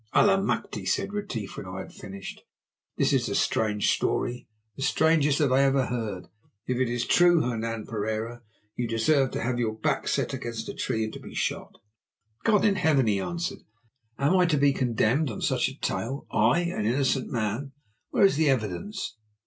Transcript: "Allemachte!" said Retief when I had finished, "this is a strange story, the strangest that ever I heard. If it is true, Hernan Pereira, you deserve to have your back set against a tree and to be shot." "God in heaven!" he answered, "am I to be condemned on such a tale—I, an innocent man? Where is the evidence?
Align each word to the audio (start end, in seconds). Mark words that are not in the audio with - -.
"Allemachte!" 0.15 0.87
said 0.87 1.13
Retief 1.13 1.57
when 1.57 1.67
I 1.67 1.81
had 1.81 1.93
finished, 1.93 2.41
"this 2.97 3.13
is 3.13 3.29
a 3.29 3.35
strange 3.35 3.93
story, 3.93 4.47
the 4.75 4.81
strangest 4.81 5.37
that 5.37 5.51
ever 5.51 5.81
I 5.81 5.85
heard. 5.89 6.25
If 6.65 6.77
it 6.79 6.89
is 6.89 7.05
true, 7.05 7.41
Hernan 7.41 7.85
Pereira, 7.85 8.41
you 8.75 8.87
deserve 8.87 9.29
to 9.33 9.41
have 9.43 9.59
your 9.59 9.75
back 9.75 10.07
set 10.07 10.33
against 10.33 10.67
a 10.69 10.73
tree 10.73 11.03
and 11.03 11.13
to 11.13 11.19
be 11.19 11.35
shot." 11.35 11.75
"God 12.43 12.65
in 12.65 12.77
heaven!" 12.77 13.05
he 13.05 13.19
answered, 13.19 13.59
"am 14.17 14.37
I 14.37 14.47
to 14.47 14.57
be 14.57 14.73
condemned 14.73 15.29
on 15.29 15.39
such 15.41 15.67
a 15.69 15.77
tale—I, 15.77 16.61
an 16.61 16.87
innocent 16.87 17.29
man? 17.31 17.71
Where 18.09 18.25
is 18.25 18.37
the 18.37 18.49
evidence? 18.49 19.17